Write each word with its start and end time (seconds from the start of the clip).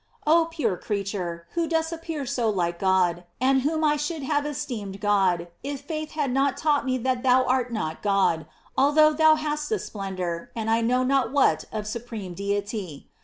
Oh 0.25 0.47
pure 0.49 0.77
creature, 0.77 1.45
who 1.51 1.67
dost 1.67 1.91
appear 1.93 2.25
so 2.25 2.49
like 2.49 2.79
God, 2.79 3.23
and 3.39 3.61
whom 3.61 3.83
I 3.83 3.97
should 3.97 4.23
have 4.23 4.47
esteemed 4.47 4.99
God, 4.99 5.49
if 5.61 5.81
faith 5.81 6.13
had 6.13 6.31
not 6.31 6.57
taught 6.57 6.87
me 6.87 6.97
that 6.97 7.21
thou 7.21 7.43
art 7.43 7.71
not 7.71 8.01
God, 8.01 8.47
although 8.75 9.13
thou 9.13 9.35
hast 9.35 9.71
a 9.71 9.77
splendor 9.77 10.49
and 10.55 10.71
I 10.71 10.81
know 10.81 11.03
not 11.03 11.31
what 11.31 11.65
of 11.71 11.85
supreme 11.85 12.33
Deity! 12.33 13.11